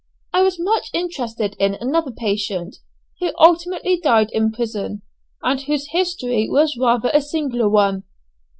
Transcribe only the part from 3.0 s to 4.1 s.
who ultimately